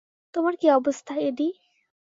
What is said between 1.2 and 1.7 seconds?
এডি?